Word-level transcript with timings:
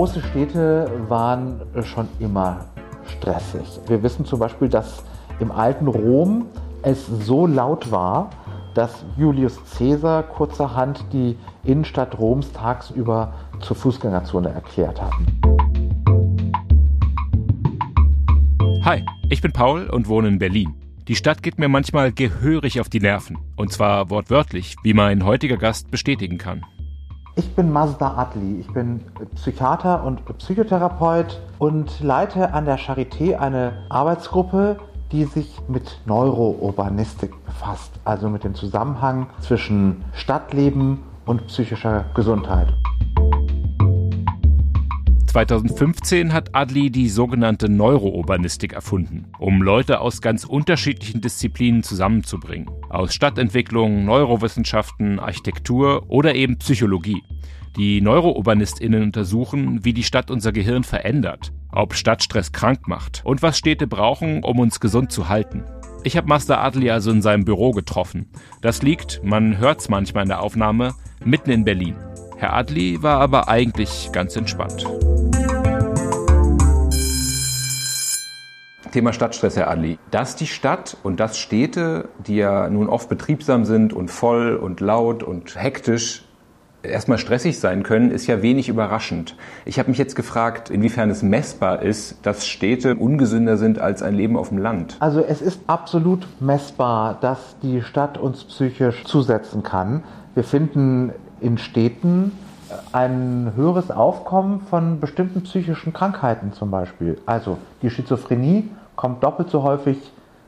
Große 0.00 0.22
Städte 0.30 0.90
waren 1.08 1.60
schon 1.82 2.08
immer 2.20 2.64
stressig. 3.04 3.80
Wir 3.86 4.02
wissen 4.02 4.24
zum 4.24 4.38
Beispiel, 4.38 4.66
dass 4.66 5.04
im 5.40 5.52
alten 5.52 5.88
Rom 5.88 6.46
es 6.80 7.06
so 7.06 7.46
laut 7.46 7.90
war, 7.90 8.30
dass 8.72 9.04
Julius 9.18 9.60
Caesar 9.76 10.22
kurzerhand 10.22 11.04
die 11.12 11.36
Innenstadt 11.64 12.18
Roms 12.18 12.50
tagsüber 12.54 13.34
zur 13.60 13.76
Fußgängerzone 13.76 14.48
erklärt 14.48 15.02
hat. 15.02 15.12
Hi, 18.82 19.04
ich 19.28 19.42
bin 19.42 19.52
Paul 19.52 19.90
und 19.90 20.08
wohne 20.08 20.28
in 20.28 20.38
Berlin. 20.38 20.76
Die 21.08 21.14
Stadt 21.14 21.42
geht 21.42 21.58
mir 21.58 21.68
manchmal 21.68 22.10
gehörig 22.10 22.80
auf 22.80 22.88
die 22.88 23.00
Nerven. 23.00 23.36
Und 23.54 23.70
zwar 23.70 24.08
wortwörtlich, 24.08 24.76
wie 24.82 24.94
mein 24.94 25.26
heutiger 25.26 25.58
Gast 25.58 25.90
bestätigen 25.90 26.38
kann. 26.38 26.64
Ich 27.40 27.54
bin 27.54 27.72
Mazda 27.72 28.18
Adli. 28.18 28.60
Ich 28.60 28.70
bin 28.70 29.00
Psychiater 29.34 30.04
und 30.04 30.22
Psychotherapeut 30.36 31.40
und 31.58 32.00
leite 32.00 32.52
an 32.52 32.66
der 32.66 32.78
Charité 32.78 33.38
eine 33.38 33.72
Arbeitsgruppe, 33.88 34.76
die 35.10 35.24
sich 35.24 35.58
mit 35.66 36.02
Neurourbanistik 36.04 37.32
befasst, 37.46 37.92
also 38.04 38.28
mit 38.28 38.44
dem 38.44 38.54
Zusammenhang 38.54 39.28
zwischen 39.40 40.04
Stadtleben 40.12 40.98
und 41.24 41.46
psychischer 41.46 42.04
Gesundheit. 42.12 42.74
2015 45.30 46.32
hat 46.32 46.56
Adli 46.56 46.90
die 46.90 47.08
sogenannte 47.08 47.68
Neurourbanistik 47.68 48.72
erfunden, 48.72 49.26
um 49.38 49.62
Leute 49.62 50.00
aus 50.00 50.20
ganz 50.20 50.42
unterschiedlichen 50.42 51.20
Disziplinen 51.20 51.84
zusammenzubringen. 51.84 52.68
Aus 52.88 53.14
Stadtentwicklung, 53.14 54.04
Neurowissenschaften, 54.04 55.20
Architektur 55.20 56.10
oder 56.10 56.34
eben 56.34 56.58
Psychologie. 56.58 57.22
Die 57.76 58.00
NeuroUrbanistInnen 58.00 59.04
untersuchen, 59.04 59.84
wie 59.84 59.92
die 59.92 60.02
Stadt 60.02 60.32
unser 60.32 60.50
Gehirn 60.50 60.82
verändert, 60.82 61.52
ob 61.70 61.94
Stadtstress 61.94 62.50
krank 62.50 62.88
macht 62.88 63.22
und 63.24 63.40
was 63.40 63.56
Städte 63.56 63.86
brauchen, 63.86 64.42
um 64.42 64.58
uns 64.58 64.80
gesund 64.80 65.12
zu 65.12 65.28
halten. 65.28 65.62
Ich 66.02 66.16
habe 66.16 66.26
Master 66.26 66.60
Adli 66.60 66.90
also 66.90 67.12
in 67.12 67.22
seinem 67.22 67.44
Büro 67.44 67.70
getroffen. 67.70 68.30
Das 68.62 68.82
liegt, 68.82 69.22
man 69.22 69.58
hört 69.58 69.78
es 69.78 69.88
manchmal 69.88 70.24
in 70.24 70.30
der 70.30 70.42
Aufnahme, 70.42 70.94
mitten 71.24 71.50
in 71.50 71.64
Berlin. 71.64 71.94
Herr 72.40 72.54
Adli 72.54 73.02
war 73.02 73.20
aber 73.20 73.50
eigentlich 73.50 74.08
ganz 74.12 74.34
entspannt. 74.34 74.86
Thema 78.92 79.12
Stadtstress, 79.12 79.56
Herr 79.56 79.68
Adli. 79.68 79.98
Dass 80.10 80.36
die 80.36 80.46
Stadt 80.46 80.96
und 81.02 81.20
dass 81.20 81.36
Städte, 81.36 82.08
die 82.26 82.36
ja 82.36 82.70
nun 82.70 82.88
oft 82.88 83.10
betriebsam 83.10 83.66
sind 83.66 83.92
und 83.92 84.10
voll 84.10 84.56
und 84.56 84.80
laut 84.80 85.22
und 85.22 85.54
hektisch, 85.54 86.24
erstmal 86.82 87.18
stressig 87.18 87.60
sein 87.60 87.82
können, 87.82 88.10
ist 88.10 88.26
ja 88.26 88.40
wenig 88.40 88.70
überraschend. 88.70 89.36
Ich 89.66 89.78
habe 89.78 89.90
mich 89.90 89.98
jetzt 89.98 90.16
gefragt, 90.16 90.70
inwiefern 90.70 91.10
es 91.10 91.22
messbar 91.22 91.82
ist, 91.82 92.20
dass 92.22 92.46
Städte 92.46 92.96
ungesünder 92.96 93.58
sind 93.58 93.78
als 93.78 94.02
ein 94.02 94.14
Leben 94.14 94.38
auf 94.38 94.48
dem 94.48 94.56
Land. 94.56 94.96
Also 95.00 95.22
es 95.22 95.42
ist 95.42 95.60
absolut 95.66 96.26
messbar, 96.40 97.18
dass 97.20 97.56
die 97.62 97.82
Stadt 97.82 98.16
uns 98.16 98.44
psychisch 98.44 99.04
zusetzen 99.04 99.62
kann. 99.62 100.04
Wir 100.34 100.44
finden 100.44 101.12
in 101.40 101.58
Städten 101.58 102.32
ein 102.92 103.52
höheres 103.56 103.90
Aufkommen 103.90 104.60
von 104.60 105.00
bestimmten 105.00 105.42
psychischen 105.42 105.92
Krankheiten 105.92 106.52
zum 106.52 106.70
Beispiel. 106.70 107.18
Also 107.26 107.58
die 107.82 107.90
Schizophrenie 107.90 108.70
kommt 108.96 109.22
doppelt 109.22 109.50
so 109.50 109.62
häufig 109.62 109.98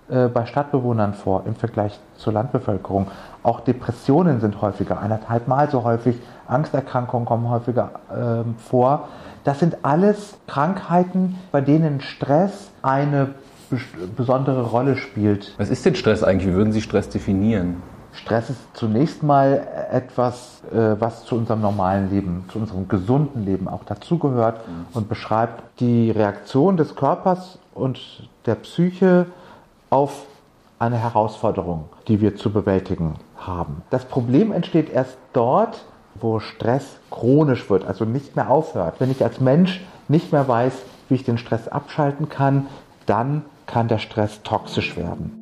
äh, 0.09 0.29
bei 0.29 0.47
Stadtbewohnern 0.47 1.15
vor 1.15 1.45
im 1.47 1.55
Vergleich 1.55 1.99
zur 2.17 2.33
Landbevölkerung. 2.33 3.09
Auch 3.43 3.61
Depressionen 3.61 4.41
sind 4.41 4.61
häufiger, 4.61 5.01
eineinhalb 5.01 5.49
Mal 5.49 5.71
so 5.71 5.85
häufig. 5.85 6.17
Angsterkrankungen 6.47 7.27
kommen 7.27 7.49
häufiger 7.49 7.91
äh, 8.11 8.45
vor. 8.69 9.09
Das 9.45 9.59
sind 9.59 9.79
alles 9.83 10.37
Krankheiten, 10.47 11.39
bei 11.51 11.61
denen 11.61 12.01
Stress 12.01 12.71
eine 12.83 13.31
besondere 14.17 14.63
Rolle 14.63 14.97
spielt. 14.97 15.55
Was 15.57 15.71
ist 15.71 15.87
denn 15.87 15.95
Stress 15.95 16.23
eigentlich? 16.23 16.49
Wie 16.49 16.55
würden 16.55 16.73
Sie 16.73 16.83
Stress 16.83 17.09
definieren? 17.09 17.83
Stress 18.13 18.51
ist 18.51 18.61
zunächst 18.75 19.23
mal 19.23 19.67
etwas, 19.91 20.63
äh, 20.71 21.01
was 21.01 21.25
zu 21.25 21.35
unserem 21.37 21.61
normalen 21.61 22.11
Leben, 22.11 22.45
zu 22.53 22.59
unserem 22.59 22.87
gesunden 22.89 23.45
Leben 23.45 23.69
auch 23.69 23.85
dazugehört 23.85 24.67
mhm. 24.69 24.87
und 24.95 25.09
beschreibt 25.09 25.81
die 25.81 26.11
Reaktion 26.11 26.77
des 26.77 26.95
Körpers 26.95 27.59
und 27.75 28.29
der 28.47 28.57
Psyche 28.57 29.27
auf 29.91 30.27
eine 30.79 30.97
Herausforderung, 30.97 31.89
die 32.09 32.21
wir 32.21 32.37
zu 32.37 32.53
bewältigen 32.53 33.15
haben. 33.37 33.83
Das 33.91 34.05
Problem 34.05 34.53
entsteht 34.53 34.91
erst 34.91 35.17
dort, 35.33 35.85
wo 36.15 36.41
Stress 36.41 36.99
chronisch 37.11 37.71
wird, 37.71 37.87
also 37.87 38.05
nicht 38.05 38.37
mehr 38.37 38.51
aufhört. 38.51 38.97
Wenn 38.99 39.11
ich 39.11 39.23
als 39.23 39.41
Mensch 39.41 39.81
nicht 40.09 40.33
mehr 40.33 40.47
weiß, 40.47 40.75
wie 41.09 41.15
ich 41.15 41.25
den 41.25 41.39
Stress 41.39 41.69
abschalten 41.69 42.29
kann, 42.29 42.67
dann 43.07 43.43
kann 43.67 43.89
der 43.89 43.99
Stress 43.99 44.43
toxisch 44.43 44.97
werden. 44.97 45.42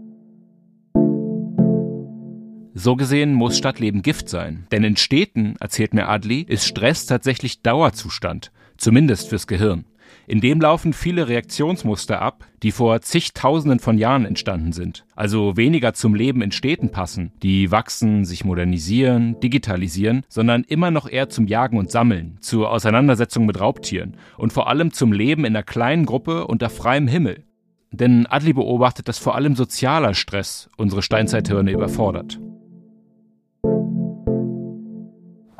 So 2.83 2.97
gesehen 2.97 3.35
muss 3.35 3.59
Stadtleben 3.59 4.01
Gift 4.01 4.31
sein. 4.31 4.67
Denn 4.73 4.85
in 4.85 4.97
Städten, 4.97 5.55
erzählt 5.61 5.93
mir 5.93 6.09
Adli, 6.09 6.41
ist 6.41 6.67
Stress 6.67 7.05
tatsächlich 7.05 7.61
Dauerzustand. 7.61 8.53
Zumindest 8.79 9.29
fürs 9.29 9.47
Gehirn. 9.47 9.85
In 10.27 10.41
dem 10.41 10.63
laufen 10.63 10.95
viele 10.95 11.29
Reaktionsmuster 11.29 12.23
ab, 12.23 12.47
die 12.63 12.73
vor 12.73 13.03
zigtausenden 13.03 13.81
von 13.81 13.99
Jahren 13.99 14.25
entstanden 14.25 14.73
sind. 14.73 15.05
Also 15.15 15.59
weniger 15.59 15.93
zum 15.93 16.15
Leben 16.15 16.41
in 16.41 16.53
Städten 16.53 16.91
passen, 16.91 17.33
die 17.43 17.71
wachsen, 17.71 18.25
sich 18.25 18.47
modernisieren, 18.47 19.39
digitalisieren, 19.41 20.25
sondern 20.31 20.65
immer 20.65 20.91
noch 20.91 21.07
eher 21.07 21.29
zum 21.29 21.49
Jagen 21.49 21.77
und 21.77 21.91
Sammeln, 21.91 22.39
zur 22.41 22.71
Auseinandersetzung 22.71 23.45
mit 23.45 23.61
Raubtieren 23.61 24.17
und 24.39 24.55
vor 24.55 24.69
allem 24.69 24.91
zum 24.91 25.12
Leben 25.12 25.45
in 25.45 25.55
einer 25.55 25.65
kleinen 25.65 26.07
Gruppe 26.07 26.47
unter 26.47 26.71
freiem 26.71 27.09
Himmel. 27.09 27.45
Denn 27.93 28.27
Adli 28.27 28.55
beobachtet, 28.55 29.07
dass 29.07 29.19
vor 29.19 29.35
allem 29.35 29.55
sozialer 29.55 30.15
Stress 30.15 30.71
unsere 30.79 31.03
Steinzeithirne 31.03 31.73
überfordert. 31.73 32.40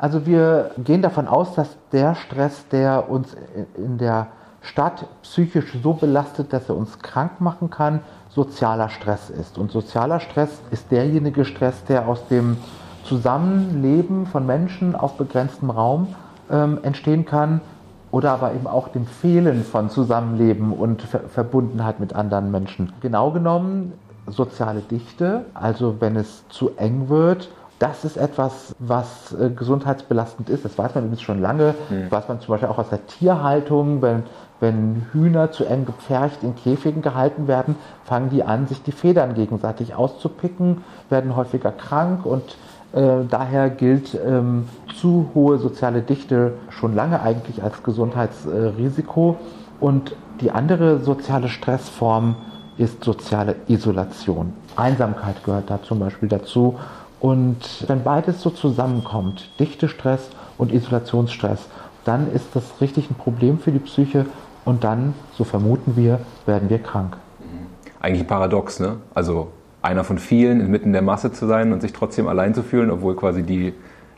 Also 0.01 0.25
wir 0.25 0.71
gehen 0.83 1.03
davon 1.03 1.27
aus, 1.27 1.53
dass 1.53 1.77
der 1.91 2.15
Stress, 2.15 2.67
der 2.69 3.07
uns 3.11 3.35
in 3.77 3.99
der 3.99 4.29
Stadt 4.63 5.05
psychisch 5.21 5.77
so 5.83 5.93
belastet, 5.93 6.51
dass 6.53 6.69
er 6.69 6.75
uns 6.75 6.97
krank 6.97 7.39
machen 7.39 7.69
kann, 7.69 7.99
sozialer 8.29 8.89
Stress 8.89 9.29
ist. 9.29 9.59
Und 9.59 9.71
sozialer 9.71 10.19
Stress 10.19 10.59
ist 10.71 10.89
derjenige 10.89 11.45
Stress, 11.45 11.83
der 11.83 12.07
aus 12.07 12.27
dem 12.29 12.57
Zusammenleben 13.03 14.25
von 14.25 14.47
Menschen 14.47 14.95
auf 14.95 15.17
begrenztem 15.17 15.69
Raum 15.69 16.07
ähm, 16.49 16.79
entstehen 16.81 17.25
kann 17.25 17.61
oder 18.09 18.31
aber 18.31 18.55
eben 18.55 18.65
auch 18.65 18.87
dem 18.87 19.05
Fehlen 19.05 19.63
von 19.63 19.91
Zusammenleben 19.91 20.73
und 20.73 21.03
Ver 21.03 21.29
Verbundenheit 21.29 21.99
mit 21.99 22.13
anderen 22.13 22.49
Menschen. 22.49 22.91
Genau 23.01 23.29
genommen 23.29 23.93
soziale 24.25 24.81
Dichte, 24.81 25.45
also 25.53 25.97
wenn 25.99 26.15
es 26.15 26.47
zu 26.49 26.71
eng 26.77 27.07
wird, 27.07 27.49
das 27.81 28.05
ist 28.05 28.15
etwas, 28.15 28.75
was 28.77 29.33
äh, 29.33 29.49
gesundheitsbelastend 29.49 30.49
ist. 30.49 30.63
Das 30.63 30.77
weiß 30.77 30.93
man 30.93 31.05
übrigens 31.05 31.23
schon 31.23 31.41
lange. 31.41 31.73
Mhm. 31.89 32.11
Weiß 32.11 32.27
man 32.27 32.39
zum 32.39 32.53
Beispiel 32.53 32.69
auch 32.69 32.77
aus 32.77 32.89
der 32.89 33.07
Tierhaltung. 33.07 34.03
Wenn, 34.03 34.23
wenn 34.59 35.07
Hühner 35.11 35.51
zu 35.51 35.65
eng 35.65 35.85
gepfercht 35.85 36.43
in 36.43 36.55
Käfigen 36.55 37.01
gehalten 37.01 37.47
werden, 37.47 37.75
fangen 38.03 38.29
die 38.29 38.43
an, 38.43 38.67
sich 38.67 38.83
die 38.83 38.91
Federn 38.91 39.33
gegenseitig 39.33 39.95
auszupicken, 39.95 40.83
werden 41.09 41.35
häufiger 41.35 41.71
krank 41.71 42.23
und 42.27 42.55
äh, 42.93 43.25
daher 43.27 43.71
gilt 43.71 44.13
ähm, 44.13 44.67
zu 44.95 45.31
hohe 45.33 45.57
soziale 45.57 46.03
Dichte 46.03 46.53
schon 46.69 46.93
lange 46.93 47.21
eigentlich 47.21 47.63
als 47.63 47.81
Gesundheitsrisiko. 47.81 49.37
Und 49.79 50.15
die 50.39 50.51
andere 50.51 50.99
soziale 50.99 51.49
Stressform 51.49 52.35
ist 52.77 53.03
soziale 53.03 53.55
Isolation. 53.67 54.53
Einsamkeit 54.75 55.43
gehört 55.43 55.69
da 55.69 55.81
zum 55.81 55.99
Beispiel 55.99 56.29
dazu 56.29 56.77
und 57.21 57.85
wenn 57.87 58.03
beides 58.03 58.41
so 58.41 58.49
zusammenkommt, 58.49 59.49
Dichtestress 59.59 60.29
und 60.57 60.73
Isolationsstress, 60.73 61.67
dann 62.03 62.31
ist 62.33 62.55
das 62.55 62.81
richtig 62.81 63.11
ein 63.11 63.15
Problem 63.15 63.59
für 63.59 63.71
die 63.71 63.79
Psyche 63.79 64.25
und 64.65 64.83
dann, 64.83 65.13
so 65.33 65.43
vermuten 65.43 65.95
wir, 65.95 66.19
werden 66.47 66.69
wir 66.69 66.79
krank. 66.79 67.17
Mhm. 67.39 67.67
Eigentlich 68.01 68.21
ein 68.21 68.27
Paradox, 68.27 68.79
ne? 68.79 68.97
Also 69.13 69.49
einer 69.83 70.03
von 70.03 70.17
vielen 70.17 70.61
inmitten 70.61 70.93
der 70.93 71.03
Masse 71.03 71.31
zu 71.31 71.45
sein 71.45 71.73
und 71.73 71.81
sich 71.81 71.93
trotzdem 71.93 72.27
allein 72.27 72.55
zu 72.55 72.63
fühlen, 72.63 72.89
obwohl 72.89 73.15
quasi 73.15 73.43
die 73.43 73.73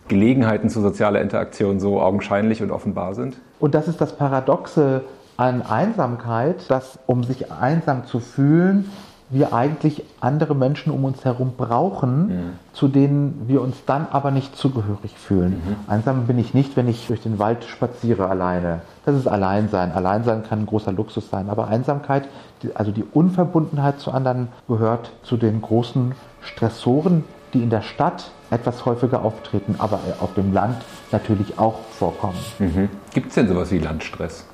Gelegenheiten 0.07 0.69
zu 0.69 0.81
sozialer 0.81 1.21
Interaktion 1.21 1.79
so 1.79 2.01
augenscheinlich 2.01 2.61
und 2.61 2.71
offenbar 2.71 3.15
sind. 3.15 3.37
Und 3.59 3.75
das 3.75 3.87
ist 3.87 3.99
das 3.99 4.15
Paradoxe 4.15 5.03
an 5.35 5.61
Einsamkeit, 5.61 6.69
dass 6.69 6.99
um 7.05 7.23
sich 7.23 7.51
einsam 7.51 8.05
zu 8.05 8.19
fühlen, 8.19 8.89
wir 9.29 9.53
eigentlich 9.53 10.03
andere 10.19 10.55
Menschen 10.55 10.91
um 10.91 11.05
uns 11.05 11.25
herum 11.25 11.53
brauchen, 11.57 12.27
mhm. 12.27 12.53
zu 12.73 12.87
denen 12.87 13.43
wir 13.47 13.61
uns 13.61 13.77
dann 13.85 14.07
aber 14.11 14.31
nicht 14.31 14.55
zugehörig 14.55 15.17
fühlen. 15.17 15.61
Mhm. 15.65 15.75
Einsam 15.87 16.27
bin 16.27 16.37
ich 16.37 16.53
nicht, 16.53 16.75
wenn 16.77 16.87
ich 16.87 17.07
durch 17.07 17.21
den 17.21 17.39
Wald 17.39 17.63
spaziere 17.63 18.27
alleine. 18.27 18.81
Das 19.05 19.15
ist 19.15 19.27
Alleinsein. 19.27 19.91
Alleinsein 19.91 20.43
kann 20.43 20.61
ein 20.61 20.65
großer 20.65 20.91
Luxus 20.91 21.29
sein. 21.29 21.49
Aber 21.49 21.67
Einsamkeit, 21.67 22.27
also 22.75 22.91
die 22.91 23.03
Unverbundenheit 23.03 23.99
zu 23.99 24.11
anderen, 24.11 24.49
gehört 24.67 25.11
zu 25.23 25.37
den 25.37 25.61
großen 25.61 26.13
Stressoren, 26.41 27.23
die 27.53 27.61
in 27.61 27.69
der 27.69 27.81
Stadt 27.81 28.31
etwas 28.49 28.85
häufiger 28.85 29.23
auftreten, 29.23 29.75
aber 29.77 29.99
auf 30.19 30.33
dem 30.35 30.53
Land 30.53 30.77
natürlich 31.11 31.59
auch 31.59 31.79
vorkommen. 31.91 32.37
Mhm. 32.59 32.89
Gibt 33.13 33.29
es 33.29 33.35
denn 33.35 33.47
sowas 33.47 33.71
wie 33.71 33.79
Landstress? 33.79 34.45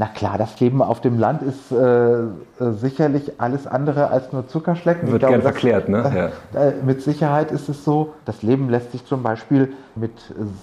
Na 0.00 0.06
klar, 0.06 0.38
das 0.38 0.58
Leben 0.60 0.80
auf 0.80 1.02
dem 1.02 1.18
Land 1.18 1.42
ist 1.42 1.70
äh, 1.70 2.22
äh 2.22 2.28
sicherlich 2.72 3.38
alles 3.38 3.66
andere 3.66 4.08
als 4.08 4.32
nur 4.32 4.48
Zuckerschlecken. 4.48 5.12
Wird 5.12 5.26
gern 5.26 5.42
verklärt, 5.42 5.90
ne? 5.90 6.30
Ja. 6.54 6.58
Äh, 6.58 6.72
mit 6.82 7.02
Sicherheit 7.02 7.52
ist 7.52 7.68
es 7.68 7.84
so, 7.84 8.14
das 8.24 8.42
Leben 8.42 8.70
lässt 8.70 8.92
sich 8.92 9.04
zum 9.04 9.22
Beispiel 9.22 9.74
mit 9.96 10.12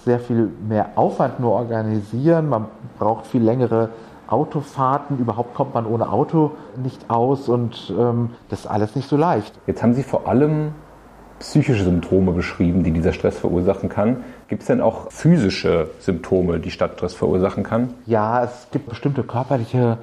sehr 0.04 0.18
viel 0.18 0.50
mehr 0.68 0.90
Aufwand 0.96 1.38
nur 1.38 1.52
organisieren. 1.52 2.48
Man 2.48 2.64
braucht 2.98 3.28
viel 3.28 3.44
längere 3.44 3.90
Autofahrten, 4.26 5.20
überhaupt 5.20 5.54
kommt 5.54 5.72
man 5.72 5.86
ohne 5.86 6.10
Auto 6.10 6.50
nicht 6.74 7.08
aus 7.08 7.48
und 7.48 7.94
ähm, 7.96 8.30
das 8.48 8.62
ist 8.62 8.66
alles 8.66 8.96
nicht 8.96 9.08
so 9.08 9.16
leicht. 9.16 9.54
Jetzt 9.68 9.84
haben 9.84 9.94
Sie 9.94 10.02
vor 10.02 10.26
allem 10.26 10.72
psychische 11.38 11.84
Symptome 11.84 12.32
beschrieben, 12.32 12.82
die 12.82 12.90
dieser 12.90 13.12
Stress 13.12 13.38
verursachen 13.38 13.88
kann. 13.88 14.24
Gibt 14.48 14.62
es 14.62 14.68
denn 14.68 14.80
auch 14.80 15.10
physische 15.12 15.90
Symptome, 16.00 16.58
die 16.60 16.70
Stadtstress 16.70 17.14
verursachen 17.14 17.62
kann? 17.62 17.94
Ja, 18.06 18.44
es 18.44 18.68
gibt 18.70 18.88
bestimmte 18.88 19.22
körperliche 19.22 19.98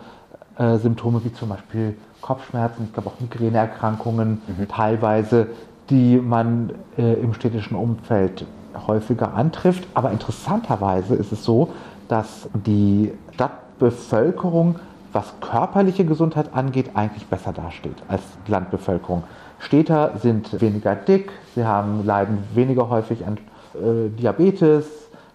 äh, 0.57 0.77
Symptome, 0.77 1.23
wie 1.23 1.33
zum 1.33 1.49
Beispiel 1.49 1.97
Kopfschmerzen, 2.21 2.85
ich 2.85 2.93
glaube 2.93 3.09
auch 3.09 3.19
Migräneerkrankungen 3.19 4.41
mhm. 4.47 4.67
teilweise, 4.67 5.47
die 5.89 6.17
man 6.17 6.71
äh, 6.97 7.13
im 7.13 7.33
städtischen 7.33 7.75
Umfeld 7.75 8.45
häufiger 8.87 9.33
antrifft. 9.33 9.87
Aber 9.93 10.11
interessanterweise 10.11 11.15
ist 11.15 11.31
es 11.31 11.43
so, 11.43 11.69
dass 12.07 12.49
die 12.53 13.11
Stadtbevölkerung, 13.33 14.79
was 15.13 15.33
körperliche 15.39 16.05
Gesundheit 16.05 16.53
angeht, 16.53 16.91
eigentlich 16.95 17.25
besser 17.27 17.53
dasteht 17.53 17.95
als 18.07 18.21
Landbevölkerung. 18.47 19.23
Städter 19.59 20.13
sind 20.21 20.61
weniger 20.61 20.95
dick, 20.95 21.31
sie 21.55 21.65
haben, 21.65 22.05
leiden 22.05 22.43
weniger 22.53 22.89
häufig 22.89 23.25
an 23.25 23.37
äh, 23.75 24.09
Diabetes, 24.09 24.85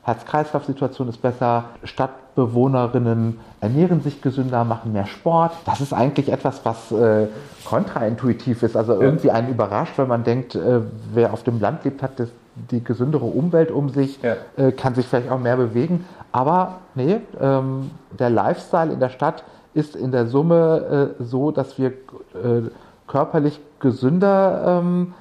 Herz-Kreislauf-Situation 0.02 1.08
ist 1.08 1.20
besser, 1.20 1.64
Stadtbewohnerinnen 1.84 3.38
ernähren 3.60 4.00
sich 4.00 4.22
gesünder, 4.22 4.64
machen 4.64 4.92
mehr 4.92 5.06
Sport. 5.06 5.52
Das 5.66 5.80
ist 5.80 5.92
eigentlich 5.92 6.32
etwas, 6.32 6.64
was 6.64 6.90
äh, 6.90 7.26
kontraintuitiv 7.64 8.62
ist, 8.62 8.76
also 8.76 9.00
irgendwie 9.00 9.30
einen 9.30 9.50
überrascht, 9.50 9.98
weil 9.98 10.06
man 10.06 10.24
denkt, 10.24 10.54
äh, 10.54 10.80
wer 11.12 11.32
auf 11.34 11.42
dem 11.42 11.60
Land 11.60 11.84
lebt, 11.84 12.02
hat 12.02 12.18
das, 12.18 12.30
die 12.70 12.82
gesündere 12.82 13.26
Umwelt 13.26 13.70
um 13.70 13.90
sich, 13.90 14.20
ja. 14.22 14.36
äh, 14.56 14.72
kann 14.72 14.94
sich 14.94 15.06
vielleicht 15.06 15.30
auch 15.30 15.38
mehr 15.38 15.56
bewegen. 15.56 16.06
Aber 16.32 16.78
nee, 16.94 17.20
ähm, 17.38 17.90
der 18.18 18.30
Lifestyle 18.30 18.92
in 18.92 19.00
der 19.00 19.10
Stadt 19.10 19.44
ist 19.74 19.96
in 19.96 20.12
der 20.12 20.26
Summe 20.26 21.14
äh, 21.20 21.22
so, 21.22 21.50
dass 21.50 21.78
wir 21.78 21.88
äh, 21.88 22.70
körperlich 23.10 23.60
gesünder 23.80 24.82
ähm, 24.82 25.14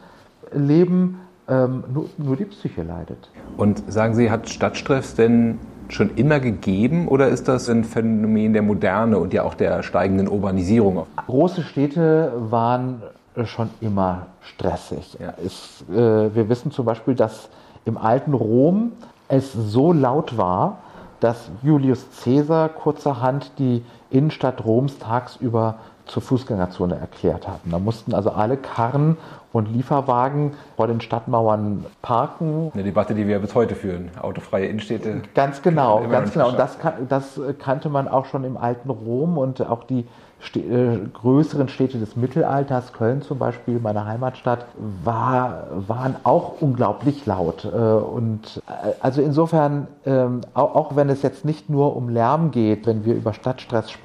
leben, 0.53 1.19
ähm, 1.47 1.83
nur, 1.91 2.05
nur 2.17 2.35
die 2.35 2.45
Psyche 2.45 2.83
leidet. 2.83 3.29
Und 3.57 3.91
sagen 3.91 4.13
Sie, 4.13 4.29
hat 4.29 4.47
Stadtstress 4.47 5.15
denn 5.15 5.57
schon 5.87 6.15
immer 6.15 6.39
gegeben 6.39 7.07
oder 7.07 7.29
ist 7.29 7.47
das 7.47 7.67
ein 7.67 7.83
Phänomen 7.83 8.53
der 8.53 8.61
Moderne 8.61 9.17
und 9.17 9.33
ja 9.33 9.41
auch 9.43 9.55
der 9.55 9.81
steigenden 9.81 10.27
Urbanisierung? 10.27 11.07
Große 11.25 11.63
Städte 11.63 12.31
waren 12.37 13.01
schon 13.45 13.71
immer 13.81 14.27
stressig. 14.41 15.17
Ja. 15.19 15.33
Es, 15.43 15.83
äh, 15.89 16.35
wir 16.35 16.47
wissen 16.47 16.71
zum 16.71 16.85
Beispiel, 16.85 17.15
dass 17.15 17.49
im 17.85 17.97
alten 17.97 18.35
Rom 18.35 18.91
es 19.29 19.51
so 19.53 19.93
laut 19.93 20.37
war, 20.37 20.77
dass 21.21 21.49
Julius 21.63 22.05
Caesar 22.23 22.69
kurzerhand 22.69 23.51
die 23.57 23.83
Innenstadt 24.11 24.65
Roms 24.65 24.97
tagsüber 24.99 25.75
zur 26.05 26.23
Fußgängerzone 26.23 26.95
erklärt 26.95 27.47
hatten. 27.47 27.69
Da 27.69 27.77
mussten 27.77 28.15
also 28.15 28.31
alle 28.31 28.57
Karren 28.57 29.17
und 29.51 29.71
Lieferwagen 29.71 30.53
vor 30.75 30.87
den 30.87 31.01
Stadtmauern 31.01 31.85
parken. 32.01 32.71
Eine 32.73 32.83
Debatte, 32.83 33.13
die 33.15 33.27
wir 33.27 33.39
bis 33.39 33.55
heute 33.55 33.75
führen. 33.75 34.09
Autofreie 34.19 34.67
Innenstädte. 34.67 35.21
Ganz 35.35 35.61
genau, 35.61 36.07
ganz 36.07 36.33
genau. 36.33 36.49
Und 36.49 36.59
das, 36.59 36.77
das, 37.07 37.39
kannte 37.59 37.89
man 37.89 38.07
auch 38.07 38.25
schon 38.25 38.43
im 38.43 38.57
alten 38.57 38.89
Rom 38.89 39.37
und 39.37 39.61
auch 39.61 39.83
die 39.83 40.05
äh, 40.55 40.97
größeren 41.13 41.67
Städte 41.67 41.99
des 41.99 42.15
Mittelalters, 42.15 42.93
Köln 42.93 43.21
zum 43.21 43.39
Beispiel, 43.39 43.79
meine 43.79 44.05
Heimatstadt, 44.05 44.65
war, 45.03 45.67
waren 45.71 46.15
auch 46.23 46.61
unglaublich 46.61 47.25
laut. 47.25 47.65
Äh, 47.65 47.67
und 47.67 48.61
äh, 48.67 48.93
also 49.01 49.21
insofern, 49.21 49.87
ähm, 50.05 50.41
auch 50.53 50.95
wenn 50.95 51.09
es 51.09 51.23
jetzt 51.23 51.43
nicht 51.43 51.69
nur 51.69 51.95
um 51.95 52.07
Lärm 52.09 52.51
geht, 52.51 52.87
wenn 52.87 53.03
wir 53.03 53.15
über 53.15 53.33
Stadtstress 53.33 53.91
sprechen, 53.91 53.98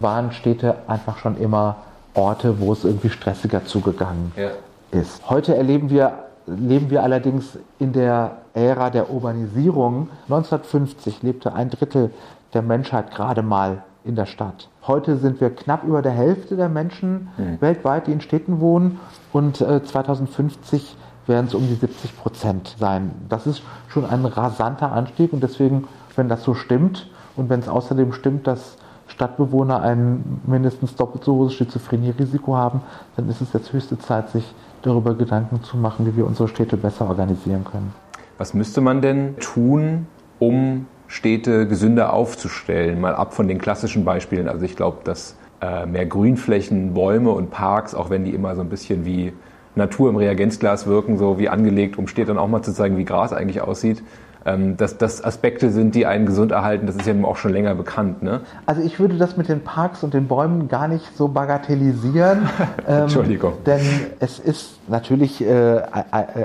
waren 0.00 0.32
Städte 0.32 0.76
einfach 0.86 1.18
schon 1.18 1.36
immer 1.36 1.76
Orte, 2.14 2.60
wo 2.60 2.72
es 2.72 2.84
irgendwie 2.84 3.10
stressiger 3.10 3.64
zugegangen 3.64 4.32
ja. 4.36 4.50
ist. 4.90 5.28
Heute 5.28 5.56
erleben 5.56 5.90
wir, 5.90 6.24
leben 6.46 6.90
wir 6.90 7.02
allerdings 7.02 7.58
in 7.78 7.92
der 7.92 8.38
Ära 8.54 8.90
der 8.90 9.10
Urbanisierung. 9.10 10.08
1950 10.24 11.22
lebte 11.22 11.52
ein 11.52 11.70
Drittel 11.70 12.10
der 12.52 12.62
Menschheit 12.62 13.12
gerade 13.12 13.42
mal 13.42 13.82
in 14.04 14.16
der 14.16 14.26
Stadt. 14.26 14.68
Heute 14.86 15.16
sind 15.16 15.40
wir 15.40 15.50
knapp 15.50 15.84
über 15.84 16.02
der 16.02 16.12
Hälfte 16.12 16.56
der 16.56 16.68
Menschen 16.68 17.28
mhm. 17.36 17.60
weltweit, 17.60 18.06
die 18.06 18.12
in 18.12 18.20
Städten 18.20 18.60
wohnen. 18.60 18.98
Und 19.32 19.60
äh, 19.60 19.84
2050 19.84 20.96
werden 21.26 21.46
es 21.46 21.54
um 21.54 21.66
die 21.68 21.74
70 21.74 22.16
Prozent 22.16 22.76
sein. 22.78 23.12
Das 23.28 23.46
ist 23.46 23.62
schon 23.88 24.04
ein 24.04 24.24
rasanter 24.24 24.90
Anstieg 24.92 25.32
und 25.32 25.42
deswegen, 25.42 25.86
wenn 26.16 26.28
das 26.28 26.42
so 26.42 26.54
stimmt 26.54 27.08
und 27.36 27.50
wenn 27.50 27.60
es 27.60 27.68
außerdem 27.68 28.12
stimmt, 28.12 28.46
dass 28.46 28.76
Stadtbewohner 29.10 29.82
ein 29.82 30.40
mindestens 30.46 30.94
doppelt 30.94 31.24
so 31.24 31.34
hohes 31.34 31.54
Schizophrenie-Risiko 31.54 32.56
haben, 32.56 32.80
dann 33.16 33.28
ist 33.28 33.40
es 33.40 33.52
jetzt 33.52 33.72
höchste 33.72 33.98
Zeit, 33.98 34.30
sich 34.30 34.54
darüber 34.82 35.14
Gedanken 35.14 35.62
zu 35.62 35.76
machen, 35.76 36.06
wie 36.06 36.16
wir 36.16 36.26
unsere 36.26 36.48
Städte 36.48 36.76
besser 36.76 37.08
organisieren 37.08 37.64
können. 37.64 37.92
Was 38.38 38.54
müsste 38.54 38.80
man 38.80 39.02
denn 39.02 39.36
tun, 39.38 40.06
um 40.38 40.86
Städte 41.08 41.66
gesünder 41.66 42.12
aufzustellen? 42.12 43.00
Mal 43.00 43.14
ab 43.14 43.34
von 43.34 43.48
den 43.48 43.58
klassischen 43.58 44.04
Beispielen. 44.04 44.48
Also 44.48 44.64
ich 44.64 44.76
glaube, 44.76 44.98
dass 45.04 45.36
äh, 45.60 45.84
mehr 45.84 46.06
Grünflächen, 46.06 46.94
Bäume 46.94 47.30
und 47.32 47.50
Parks, 47.50 47.94
auch 47.94 48.08
wenn 48.08 48.24
die 48.24 48.32
immer 48.32 48.54
so 48.56 48.62
ein 48.62 48.70
bisschen 48.70 49.04
wie 49.04 49.32
Natur 49.74 50.08
im 50.08 50.16
Reagenzglas 50.16 50.86
wirken, 50.86 51.18
so 51.18 51.38
wie 51.38 51.48
angelegt, 51.48 51.98
um 51.98 52.06
Städtern 52.06 52.38
auch 52.38 52.48
mal 52.48 52.62
zu 52.62 52.72
zeigen, 52.72 52.96
wie 52.96 53.04
Gras 53.04 53.32
eigentlich 53.32 53.60
aussieht, 53.60 54.02
ähm, 54.44 54.76
dass 54.76 54.98
das 54.98 55.22
Aspekte 55.22 55.70
sind, 55.70 55.94
die 55.94 56.06
einen 56.06 56.26
gesund 56.26 56.52
erhalten, 56.52 56.86
das 56.86 56.96
ist 56.96 57.06
ja 57.06 57.14
auch 57.24 57.36
schon 57.36 57.52
länger 57.52 57.74
bekannt. 57.74 58.22
Ne? 58.22 58.40
Also 58.66 58.82
ich 58.82 58.98
würde 58.98 59.16
das 59.16 59.36
mit 59.36 59.48
den 59.48 59.62
Parks 59.62 60.02
und 60.02 60.14
den 60.14 60.28
Bäumen 60.28 60.68
gar 60.68 60.88
nicht 60.88 61.16
so 61.16 61.28
bagatellisieren. 61.28 62.48
Ähm, 62.86 63.02
Entschuldigung. 63.02 63.52
denn 63.66 63.80
es 64.20 64.38
ist 64.38 64.88
natürlich 64.88 65.42
äh, 65.42 65.76
äh, 65.76 65.82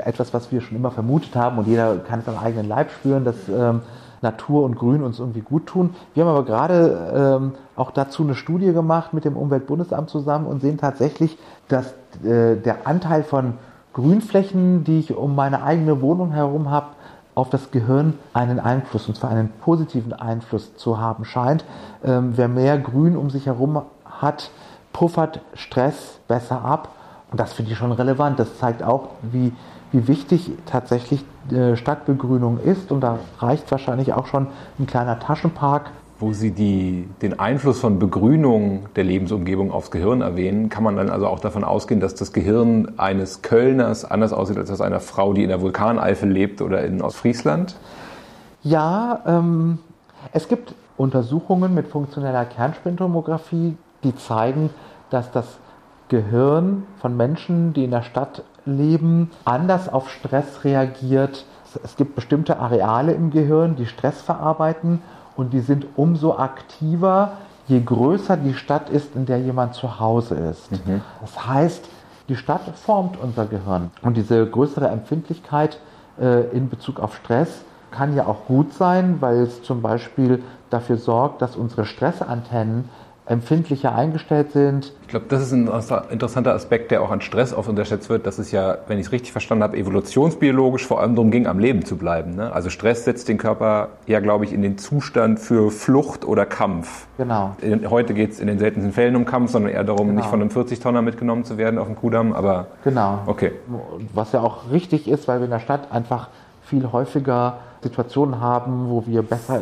etwas, 0.05 0.33
was 0.33 0.51
wir 0.51 0.61
schon 0.61 0.75
immer 0.77 0.91
vermutet 0.91 1.35
haben 1.35 1.57
und 1.57 1.67
jeder 1.67 1.97
kann 1.97 2.19
es 2.19 2.27
am 2.27 2.37
eigenen 2.37 2.67
Leib 2.67 2.91
spüren, 2.91 3.23
dass 3.23 3.35
ähm, 3.47 3.81
Natur 4.21 4.63
und 4.63 4.75
Grün 4.75 5.03
uns 5.03 5.19
irgendwie 5.19 5.41
gut 5.41 5.67
tun. 5.67 5.95
Wir 6.13 6.23
haben 6.23 6.31
aber 6.31 6.45
gerade 6.45 7.39
ähm, 7.41 7.51
auch 7.75 7.91
dazu 7.91 8.23
eine 8.23 8.35
Studie 8.35 8.73
gemacht 8.73 9.13
mit 9.13 9.23
dem 9.23 9.37
Umweltbundesamt 9.37 10.09
zusammen 10.09 10.47
und 10.47 10.61
sehen 10.61 10.77
tatsächlich, 10.77 11.37
dass 11.67 11.93
äh, 12.23 12.55
der 12.55 12.85
Anteil 12.85 13.23
von 13.23 13.53
Grünflächen, 13.93 14.83
die 14.83 14.99
ich 14.99 15.15
um 15.15 15.35
meine 15.35 15.63
eigene 15.63 16.01
Wohnung 16.01 16.31
herum 16.31 16.69
habe, 16.69 16.87
auf 17.35 17.49
das 17.49 17.71
Gehirn 17.71 18.17
einen 18.33 18.59
Einfluss, 18.59 19.07
und 19.07 19.15
zwar 19.15 19.29
einen 19.29 19.49
positiven 19.49 20.13
Einfluss 20.13 20.75
zu 20.75 20.99
haben 20.99 21.25
scheint. 21.25 21.65
Ähm, 22.03 22.33
wer 22.35 22.47
mehr 22.47 22.79
Grün 22.79 23.15
um 23.17 23.29
sich 23.29 23.45
herum 23.45 23.81
hat, 24.05 24.49
puffert 24.93 25.41
Stress 25.53 26.19
besser 26.27 26.63
ab. 26.63 26.89
Und 27.31 27.39
das 27.39 27.53
finde 27.53 27.73
ich 27.73 27.77
schon 27.77 27.91
relevant. 27.91 28.39
Das 28.39 28.57
zeigt 28.57 28.81
auch, 28.81 29.09
wie, 29.21 29.51
wie 29.91 30.07
wichtig 30.07 30.51
tatsächlich 30.65 31.25
äh, 31.51 31.75
Stadtbegrünung 31.75 32.59
ist. 32.59 32.91
Und 32.91 33.01
da 33.01 33.19
reicht 33.39 33.69
wahrscheinlich 33.71 34.13
auch 34.13 34.27
schon 34.27 34.47
ein 34.79 34.87
kleiner 34.87 35.19
Taschenpark 35.19 35.91
wo 36.19 36.31
Sie 36.31 36.51
die, 36.51 37.09
den 37.21 37.39
Einfluss 37.39 37.79
von 37.79 37.99
Begrünung 37.99 38.87
der 38.95 39.03
Lebensumgebung 39.03 39.71
aufs 39.71 39.91
Gehirn 39.91 40.21
erwähnen, 40.21 40.69
kann 40.69 40.83
man 40.83 40.95
dann 40.95 41.09
also 41.09 41.27
auch 41.27 41.39
davon 41.39 41.63
ausgehen, 41.65 41.99
dass 41.99 42.15
das 42.15 42.31
Gehirn 42.31 42.93
eines 42.97 43.41
Kölners 43.41 44.05
anders 44.05 44.31
aussieht 44.31 44.57
als 44.57 44.69
das 44.69 44.79
einer 44.79 45.01
Frau, 45.01 45.33
die 45.33 45.43
in 45.43 45.49
der 45.49 45.61
Vulkaneifel 45.61 46.29
lebt 46.29 46.61
oder 46.61 46.85
in 46.85 47.01
Ostfriesland? 47.01 47.75
Ja, 48.63 49.21
ähm, 49.25 49.79
es 50.31 50.47
gibt 50.47 50.73
Untersuchungen 50.95 51.73
mit 51.73 51.87
funktioneller 51.87 52.45
Kernspintomographie, 52.45 53.75
die 54.03 54.15
zeigen, 54.15 54.69
dass 55.09 55.31
das 55.31 55.45
Gehirn 56.07 56.83
von 56.99 57.17
Menschen, 57.17 57.73
die 57.73 57.83
in 57.83 57.91
der 57.91 58.03
Stadt 58.03 58.43
leben, 58.65 59.31
anders 59.43 59.91
auf 59.91 60.09
Stress 60.09 60.63
reagiert. 60.63 61.45
Es 61.83 61.97
gibt 61.97 62.15
bestimmte 62.15 62.57
Areale 62.57 63.11
im 63.11 63.31
Gehirn, 63.31 63.75
die 63.75 63.85
Stress 63.85 64.21
verarbeiten 64.21 65.01
und 65.35 65.53
die 65.53 65.59
sind 65.59 65.85
umso 65.95 66.37
aktiver, 66.37 67.33
je 67.67 67.81
größer 67.81 68.37
die 68.37 68.53
Stadt 68.53 68.89
ist, 68.89 69.15
in 69.15 69.25
der 69.25 69.39
jemand 69.39 69.73
zu 69.73 69.99
Hause 69.99 70.35
ist. 70.35 70.71
Mhm. 70.71 71.01
Das 71.21 71.47
heißt, 71.47 71.85
die 72.29 72.35
Stadt 72.35 72.61
formt 72.75 73.17
unser 73.21 73.45
Gehirn 73.45 73.91
und 74.01 74.17
diese 74.17 74.45
größere 74.47 74.87
Empfindlichkeit 74.87 75.79
äh, 76.19 76.49
in 76.49 76.69
Bezug 76.69 76.99
auf 76.99 77.15
Stress 77.17 77.63
kann 77.91 78.15
ja 78.15 78.25
auch 78.25 78.45
gut 78.45 78.73
sein, 78.73 79.17
weil 79.21 79.41
es 79.41 79.63
zum 79.63 79.81
Beispiel 79.81 80.43
dafür 80.69 80.97
sorgt, 80.97 81.41
dass 81.41 81.55
unsere 81.55 81.85
Stressantennen 81.85 82.89
empfindlicher 83.27 83.95
eingestellt 83.95 84.51
sind. 84.51 84.93
Ich 85.01 85.07
glaube, 85.07 85.25
das 85.29 85.41
ist 85.41 85.51
ein 85.51 85.67
interessanter 86.11 86.53
Aspekt, 86.53 86.91
der 86.91 87.01
auch 87.01 87.09
an 87.09 87.21
Stress 87.21 87.53
oft 87.53 87.67
unterschätzt 87.67 88.07
wird, 88.09 88.27
dass 88.27 88.37
es 88.37 88.51
ja, 88.51 88.77
wenn 88.87 88.99
ich 88.99 89.07
es 89.07 89.11
richtig 89.11 89.31
verstanden 89.31 89.63
habe, 89.63 89.77
evolutionsbiologisch 89.77 90.85
vor 90.85 91.01
allem 91.01 91.15
darum 91.15 91.31
ging, 91.31 91.47
am 91.47 91.57
Leben 91.57 91.85
zu 91.85 91.97
bleiben. 91.97 92.35
Ne? 92.35 92.53
Also 92.53 92.69
Stress 92.69 93.03
setzt 93.03 93.27
den 93.27 93.37
Körper 93.37 93.89
ja, 94.05 94.19
glaube 94.19 94.45
ich, 94.45 94.53
in 94.53 94.61
den 94.61 94.77
Zustand 94.77 95.39
für 95.39 95.71
Flucht 95.71 96.23
oder 96.23 96.45
Kampf. 96.45 97.07
Genau. 97.17 97.55
Heute 97.89 98.13
geht 98.13 98.31
es 98.31 98.39
in 98.39 98.45
den 98.45 98.59
seltensten 98.59 98.93
Fällen 98.93 99.15
um 99.15 99.25
Kampf, 99.25 99.51
sondern 99.51 99.73
eher 99.73 99.83
darum, 99.83 100.07
genau. 100.07 100.19
nicht 100.19 100.29
von 100.29 100.41
einem 100.41 100.51
40-Tonner 100.51 101.01
mitgenommen 101.01 101.45
zu 101.45 101.57
werden 101.57 101.79
auf 101.79 101.87
dem 101.87 101.95
Kudamm. 101.95 102.33
Aber 102.33 102.67
genau. 102.83 103.19
Okay. 103.25 103.53
Was 104.13 104.33
ja 104.33 104.41
auch 104.41 104.69
richtig 104.71 105.07
ist, 105.07 105.27
weil 105.27 105.39
wir 105.39 105.45
in 105.45 105.51
der 105.51 105.59
Stadt 105.59 105.91
einfach 105.91 106.29
viel 106.63 106.91
häufiger 106.91 107.57
Situationen 107.85 108.41
haben, 108.41 108.89
wo 108.89 109.05
wir 109.05 109.21
besser 109.21 109.61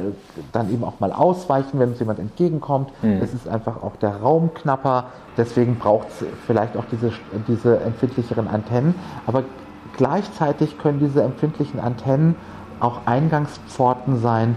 dann 0.53 0.71
eben 0.71 0.85
auch 0.85 1.01
mal 1.01 1.11
ausweichen, 1.11 1.77
wenn 1.77 1.89
uns 1.89 1.99
jemand 1.99 2.19
entgegenkommt. 2.19 2.89
Mhm. 3.01 3.19
Es 3.21 3.33
ist 3.33 3.49
einfach 3.49 3.83
auch 3.83 3.97
der 3.97 4.15
Raum 4.21 4.53
knapper, 4.53 5.07
deswegen 5.35 5.75
braucht 5.75 6.07
es 6.09 6.25
vielleicht 6.47 6.77
auch 6.77 6.85
diese, 6.89 7.11
diese 7.49 7.81
empfindlicheren 7.81 8.47
Antennen. 8.47 8.95
Aber 9.27 9.43
gleichzeitig 9.97 10.77
können 10.77 10.99
diese 10.99 11.21
empfindlichen 11.21 11.81
Antennen 11.81 12.35
auch 12.79 13.05
Eingangspforten 13.05 14.19
sein 14.21 14.55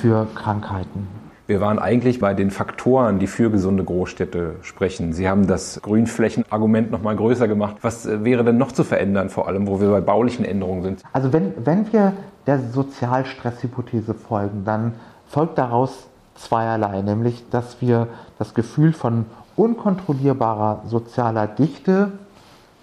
für 0.00 0.26
Krankheiten. 0.34 1.08
Wir 1.48 1.60
waren 1.60 1.78
eigentlich 1.78 2.18
bei 2.18 2.34
den 2.34 2.50
Faktoren, 2.50 3.20
die 3.20 3.28
für 3.28 3.50
gesunde 3.50 3.84
Großstädte 3.84 4.56
sprechen. 4.62 5.12
Sie 5.12 5.28
haben 5.28 5.46
das 5.46 5.80
Grünflächenargument 5.80 6.90
noch 6.90 7.02
mal 7.02 7.14
größer 7.14 7.46
gemacht. 7.46 7.76
Was 7.82 8.04
äh, 8.04 8.24
wäre 8.24 8.42
denn 8.42 8.58
noch 8.58 8.72
zu 8.72 8.82
verändern, 8.82 9.28
vor 9.28 9.46
allem, 9.46 9.68
wo 9.68 9.80
wir 9.80 9.90
bei 9.90 10.00
baulichen 10.00 10.44
Änderungen 10.44 10.82
sind? 10.82 11.02
Also 11.12 11.32
wenn, 11.32 11.54
wenn 11.64 11.92
wir 11.92 12.14
der 12.48 12.58
Sozialstresshypothese 12.58 14.14
folgen, 14.14 14.64
dann 14.64 14.94
folgt 15.28 15.58
daraus 15.58 16.08
zweierlei, 16.34 17.02
nämlich 17.02 17.48
dass 17.50 17.80
wir 17.80 18.08
das 18.38 18.52
Gefühl 18.54 18.92
von 18.92 19.26
unkontrollierbarer 19.54 20.82
sozialer 20.86 21.46
Dichte 21.46 22.10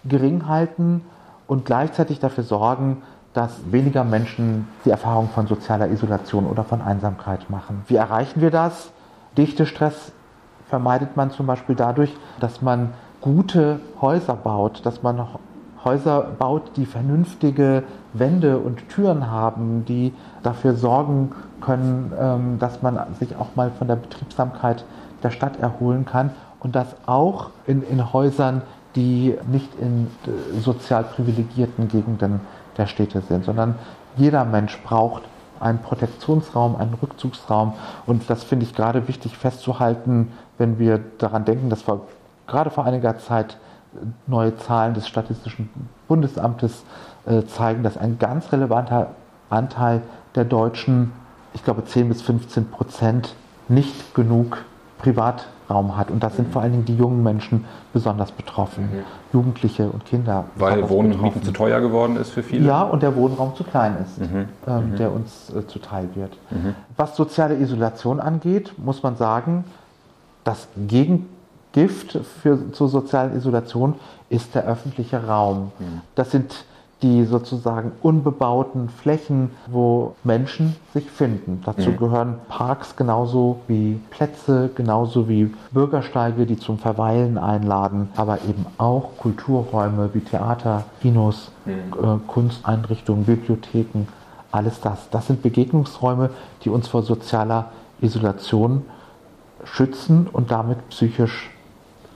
gering 0.05 0.48
halten 0.48 1.01
und 1.48 1.65
gleichzeitig 1.65 2.20
dafür 2.20 2.46
sorgen, 2.46 3.01
dass 3.33 3.71
weniger 3.71 4.03
Menschen 4.03 4.67
die 4.85 4.91
Erfahrung 4.91 5.29
von 5.29 5.47
sozialer 5.47 5.89
Isolation 5.89 6.45
oder 6.45 6.63
von 6.63 6.81
Einsamkeit 6.81 7.49
machen. 7.49 7.83
Wie 7.87 7.95
erreichen 7.95 8.41
wir 8.41 8.51
das? 8.51 8.91
Dichtestress 9.37 10.11
vermeidet 10.69 11.17
man 11.17 11.31
zum 11.31 11.47
Beispiel 11.47 11.75
dadurch, 11.75 12.15
dass 12.39 12.61
man 12.61 12.93
gute 13.21 13.79
Häuser 14.01 14.35
baut, 14.35 14.85
dass 14.85 15.01
man 15.01 15.25
Häuser 15.83 16.21
baut, 16.37 16.71
die 16.77 16.85
vernünftige 16.85 17.83
Wände 18.13 18.57
und 18.57 18.87
Türen 18.89 19.29
haben, 19.29 19.85
die 19.85 20.13
dafür 20.41 20.75
sorgen 20.75 21.31
können, 21.61 22.11
ähm, 22.19 22.59
dass 22.59 22.81
man 22.81 22.99
sich 23.19 23.35
auch 23.35 23.55
mal 23.55 23.71
von 23.71 23.87
der 23.87 23.95
Betriebsamkeit 23.95 24.85
der 25.23 25.31
Stadt 25.31 25.59
erholen 25.59 26.05
kann 26.05 26.31
und 26.59 26.75
das 26.75 26.95
auch 27.05 27.49
in, 27.65 27.83
in 27.83 28.13
Häusern, 28.13 28.61
die 28.95 29.35
nicht 29.47 29.69
in 29.79 30.07
äh, 30.25 30.59
sozial 30.59 31.03
privilegierten 31.03 31.88
Gegenden 31.88 32.41
der 32.77 32.88
Städte 32.88 33.21
sind, 33.21 33.45
sondern 33.45 33.75
jeder 34.15 34.45
Mensch 34.45 34.79
braucht 34.83 35.23
einen 35.59 35.79
Protektionsraum, 35.79 36.75
einen 36.75 36.93
Rückzugsraum. 36.95 37.73
Und 38.05 38.29
das 38.29 38.43
finde 38.43 38.65
ich 38.65 38.75
gerade 38.75 39.07
wichtig 39.07 39.38
festzuhalten, 39.38 40.31
wenn 40.57 40.77
wir 40.77 41.00
daran 41.17 41.45
denken, 41.45 41.69
dass 41.69 41.88
wir 41.88 42.01
gerade 42.47 42.69
vor 42.69 42.85
einiger 42.85 43.17
Zeit 43.17 43.57
neue 44.27 44.57
Zahlen 44.57 44.93
des 44.93 45.07
Statistischen 45.07 45.69
Bundesamtes 46.07 46.83
äh, 47.25 47.43
zeigen, 47.45 47.83
dass 47.83 47.97
ein 47.97 48.19
ganz 48.19 48.51
relevanter 48.51 49.12
Anteil 49.50 50.01
der 50.35 50.45
Deutschen, 50.45 51.13
ich 51.53 51.63
glaube 51.63 51.85
10 51.85 52.09
bis 52.09 52.21
15 52.21 52.69
Prozent, 52.69 53.35
nicht 53.69 54.13
genug 54.13 54.65
Privat 55.03 55.48
Raum 55.69 55.98
hat. 55.98 56.10
Und 56.10 56.24
das 56.24 56.38
sind 56.38 56.51
vor 56.51 56.62
allen 56.62 56.72
Dingen 56.72 56.86
die 56.86 56.95
jungen 56.95 57.24
Menschen 57.24 57.65
besonders 57.91 58.31
betroffen. 58.31 58.86
Mhm. 58.86 59.03
Jugendliche 59.33 59.89
und 59.89 60.05
Kinder. 60.05 60.45
Weil 60.55 60.89
Wohnen 60.89 61.12
und 61.12 61.22
Mieten 61.22 61.43
zu 61.43 61.51
teuer 61.51 61.81
geworden 61.81 62.15
ist 62.15 62.29
für 62.29 62.41
viele? 62.41 62.65
Ja, 62.65 62.83
und 62.83 63.03
der 63.03 63.15
Wohnraum 63.15 63.53
zu 63.55 63.65
klein 63.65 63.98
ist, 64.01 64.19
mhm. 64.19 64.48
Ähm, 64.65 64.91
mhm. 64.91 64.95
der 64.95 65.12
uns 65.12 65.51
äh, 65.53 65.67
zuteil 65.67 66.07
wird. 66.15 66.31
Mhm. 66.51 66.75
Was 66.95 67.17
soziale 67.17 67.55
Isolation 67.55 68.22
angeht, 68.22 68.74
muss 68.77 69.03
man 69.03 69.17
sagen, 69.17 69.65
das 70.45 70.69
Gegengift 70.88 72.19
für, 72.41 72.72
zur 72.72 72.88
sozialen 72.88 73.36
Isolation 73.36 73.95
ist 74.29 74.55
der 74.55 74.65
öffentliche 74.65 75.27
Raum. 75.27 75.74
Mhm. 75.79 76.01
Das 76.15 76.31
sind 76.31 76.65
die 77.03 77.25
sozusagen 77.25 77.91
unbebauten 78.01 78.89
Flächen, 78.89 79.51
wo 79.67 80.15
Menschen 80.24 80.75
sich 80.93 81.12
finden. 81.12 81.62
Dazu 81.65 81.91
mhm. 81.91 81.98
gehören 81.98 82.36
Parks 82.48 82.95
genauso 82.95 83.60
wie 83.67 84.00
Plätze, 84.10 84.69
genauso 84.74 85.27
wie 85.27 85.53
Bürgersteige, 85.72 86.45
die 86.45 86.57
zum 86.57 86.79
Verweilen 86.79 87.38
einladen, 87.38 88.10
aber 88.15 88.39
eben 88.48 88.65
auch 88.77 89.17
Kulturräume 89.17 90.10
wie 90.13 90.22
Theater, 90.22 90.86
Kinos, 91.01 91.51
mhm. 91.65 91.72
äh, 91.72 92.17
Kunsteinrichtungen, 92.27 93.25
Bibliotheken, 93.25 94.07
alles 94.51 94.79
das. 94.79 95.10
Das 95.10 95.27
sind 95.27 95.41
Begegnungsräume, 95.41 96.29
die 96.63 96.69
uns 96.69 96.88
vor 96.88 97.03
sozialer 97.03 97.72
Isolation 98.01 98.83
schützen 99.65 100.27
und 100.31 100.51
damit 100.51 100.89
psychisch 100.89 101.50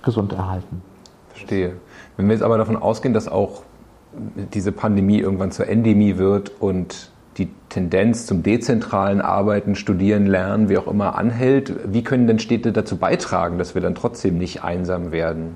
gesund 0.02 0.34
erhalten. 0.34 0.82
Verstehe. 1.30 1.76
Wenn 2.16 2.28
wir 2.28 2.34
jetzt 2.34 2.44
aber 2.44 2.58
davon 2.58 2.78
ausgehen, 2.78 3.14
dass 3.14 3.28
auch 3.28 3.62
diese 4.54 4.72
Pandemie 4.72 5.20
irgendwann 5.20 5.52
zur 5.52 5.68
Endemie 5.68 6.18
wird 6.18 6.52
und 6.60 7.12
die 7.38 7.50
Tendenz 7.70 8.26
zum 8.26 8.44
dezentralen 8.44 9.22
Arbeiten, 9.22 9.76
Studieren, 9.76 10.26
Lernen, 10.26 10.70
wie 10.70 10.78
auch 10.78 10.88
immer 10.88 11.18
anhält, 11.18 11.94
wie 11.94 12.04
können 12.04 12.28
denn 12.28 12.40
Städte 12.40 12.72
dazu 12.72 12.98
beitragen, 12.98 13.58
dass 13.58 13.76
wir 13.76 13.82
dann 13.82 13.96
trotzdem 13.96 14.38
nicht 14.38 14.64
einsam 14.64 15.12
werden? 15.12 15.56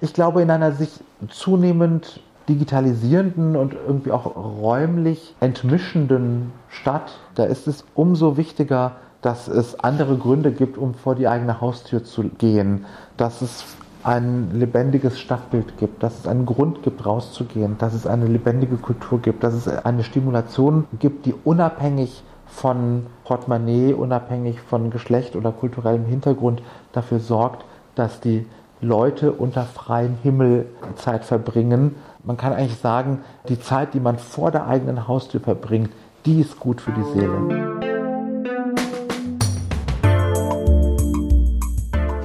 Ich 0.00 0.12
glaube, 0.12 0.42
in 0.42 0.50
einer 0.50 0.72
sich 0.72 0.90
zunehmend 1.28 2.20
digitalisierenden 2.48 3.56
und 3.56 3.74
irgendwie 3.74 4.10
auch 4.10 4.36
räumlich 4.36 5.34
entmischenden 5.40 6.52
Stadt, 6.68 7.18
da 7.34 7.44
ist 7.44 7.66
es 7.66 7.84
umso 7.94 8.36
wichtiger, 8.36 8.96
dass 9.22 9.48
es 9.48 9.80
andere 9.80 10.18
Gründe 10.18 10.52
gibt, 10.52 10.76
um 10.76 10.94
vor 10.94 11.14
die 11.14 11.26
eigene 11.28 11.60
Haustür 11.60 12.04
zu 12.04 12.24
gehen, 12.24 12.84
dass 13.16 13.40
es 13.40 13.64
ein 14.04 14.50
lebendiges 14.52 15.18
Stadtbild 15.18 15.78
gibt, 15.78 16.02
dass 16.02 16.20
es 16.20 16.28
einen 16.28 16.44
Grund 16.44 16.82
gibt, 16.82 17.04
rauszugehen, 17.04 17.78
dass 17.78 17.94
es 17.94 18.06
eine 18.06 18.26
lebendige 18.26 18.76
Kultur 18.76 19.20
gibt, 19.20 19.42
dass 19.42 19.54
es 19.54 19.66
eine 19.66 20.04
Stimulation 20.04 20.86
gibt, 20.98 21.24
die 21.26 21.34
unabhängig 21.44 22.22
von 22.46 23.06
Portemonnaie, 23.24 23.94
unabhängig 23.94 24.60
von 24.60 24.90
Geschlecht 24.90 25.36
oder 25.36 25.52
kulturellem 25.52 26.04
Hintergrund 26.04 26.62
dafür 26.92 27.18
sorgt, 27.18 27.64
dass 27.94 28.20
die 28.20 28.46
Leute 28.82 29.32
unter 29.32 29.64
freiem 29.64 30.16
Himmel 30.22 30.66
Zeit 30.96 31.24
verbringen. 31.24 31.94
Man 32.22 32.36
kann 32.36 32.52
eigentlich 32.52 32.78
sagen, 32.78 33.20
die 33.48 33.58
Zeit, 33.58 33.94
die 33.94 34.00
man 34.00 34.18
vor 34.18 34.50
der 34.50 34.66
eigenen 34.66 35.08
Haustür 35.08 35.40
verbringt, 35.40 35.90
die 36.26 36.40
ist 36.40 36.60
gut 36.60 36.82
für 36.82 36.92
die 36.92 37.04
Seele. 37.18 37.73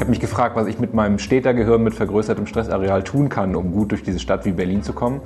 Habe 0.09 0.15
mich 0.15 0.21
gefragt, 0.21 0.55
was 0.55 0.65
ich 0.65 0.79
mit 0.79 0.95
meinem 0.95 1.19
Städtergehirn 1.19 1.83
mit 1.83 1.93
vergrößertem 1.93 2.47
Stressareal 2.47 3.03
tun 3.03 3.29
kann, 3.29 3.55
um 3.55 3.71
gut 3.71 3.91
durch 3.91 4.01
diese 4.01 4.17
Stadt 4.17 4.43
wie 4.43 4.53
Berlin 4.53 4.81
zu 4.81 4.91
kommen. 4.91 5.21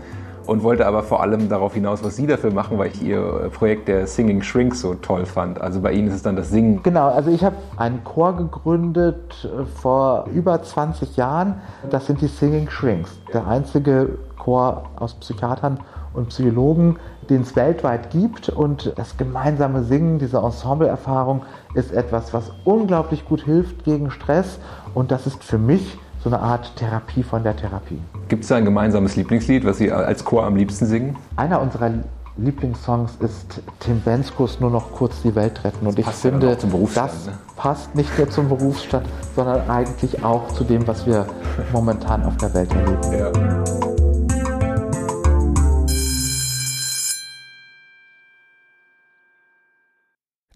Und 0.46 0.62
wollte 0.62 0.86
aber 0.86 1.04
vor 1.04 1.22
allem 1.22 1.48
darauf 1.48 1.74
hinaus, 1.74 2.04
was 2.04 2.18
Sie 2.18 2.28
dafür 2.28 2.52
machen, 2.52 2.78
weil 2.78 2.90
ich 2.90 3.02
Ihr 3.02 3.50
Projekt 3.54 3.88
der 3.88 4.08
Singing 4.08 4.42
Shrinks 4.42 4.82
so 4.82 4.96
toll 4.96 5.26
fand. 5.26 5.62
Also 5.62 5.80
bei 5.80 5.94
Ihnen 5.94 6.10
ist 6.10 6.16
es 6.16 6.22
dann 6.22 6.36
das 6.36 6.50
Singen. 6.50 6.84
Genau, 6.84 7.08
also 7.08 7.32
ich 7.32 7.46
habe 7.46 7.56
einen 7.78 8.04
Chor 8.04 8.36
gegründet 8.36 9.48
äh, 9.50 9.64
vor 9.64 10.26
über 10.34 10.62
20 10.62 11.16
Jahren. 11.16 11.62
Das 11.90 12.08
sind 12.08 12.20
die 12.20 12.28
Singing 12.28 12.70
Shrinks. 12.70 13.18
Der 13.34 13.48
einzige 13.48 14.18
Chor 14.38 14.90
aus 14.98 15.14
Psychiatern 15.14 15.80
und 16.14 16.30
Psychologen, 16.30 16.98
den 17.30 17.42
es 17.42 17.56
weltweit 17.56 18.10
gibt. 18.10 18.50
Und 18.50 18.94
das 18.96 19.18
gemeinsame 19.18 19.84
Singen, 19.84 20.20
diese 20.20 20.38
Ensembleerfahrung 20.38 21.44
ist 21.74 21.92
etwas, 21.92 22.34
was 22.34 22.52
unglaublich 22.66 23.26
gut 23.26 23.44
hilft 23.44 23.84
gegen 23.84 24.12
Stress. 24.12 24.60
Und 24.94 25.12
das 25.12 25.28
ist 25.28 25.44
für 25.44 25.58
mich 25.58 25.98
so 26.24 26.30
eine 26.30 26.40
Art 26.40 26.76
Therapie 26.78 27.24
von 27.24 27.44
der 27.44 27.56
Therapie. 27.56 28.00
Gibt 28.30 28.44
es 28.44 28.50
da 28.50 28.56
ein 28.56 28.66
gemeinsames 28.66 29.16
Lieblingslied, 29.16 29.66
was 29.66 29.78
Sie 29.78 29.92
als 29.92 30.24
Chor 30.24 30.46
am 30.46 30.56
liebsten 30.56 30.86
singen? 30.86 31.18
Einer 31.36 31.62
unserer 31.62 31.92
Lieblingssongs 32.38 33.18
ist 33.20 33.62
Tim 33.80 34.00
Benskos 34.00 34.60
Nur 34.60 34.72
noch 34.72 34.92
kurz 34.92 35.22
die 35.22 35.36
Welt 35.36 35.64
retten. 35.64 35.86
Und 35.86 36.00
ich 36.00 36.08
finde, 36.08 36.56
das 36.56 37.26
ne? 37.26 37.34
passt 37.56 37.94
nicht 37.96 38.18
nur 38.18 38.30
zum 38.30 38.50
Berufsstand, 38.50 39.06
sondern 39.36 39.70
eigentlich 39.70 40.24
auch 40.24 40.48
zu 40.48 40.64
dem, 40.64 40.88
was 40.88 41.06
wir 41.06 41.28
momentan 41.72 42.24
auf 42.24 42.38
der 42.38 42.54
Welt 42.54 42.74
erleben. 42.74 43.14
Ja. 43.14 43.83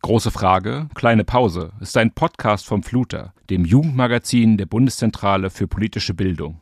Große 0.08 0.32
Frage, 0.32 0.88
kleine 0.96 1.26
Pause 1.26 1.74
ist 1.82 1.98
ein 1.98 2.14
Podcast 2.14 2.66
vom 2.66 2.82
Fluter, 2.82 3.34
dem 3.50 3.66
Jugendmagazin 3.66 4.56
der 4.56 4.66
Bundeszentrale 4.66 5.50
für 5.50 5.68
politische 5.68 6.14
Bildung. 6.14 6.62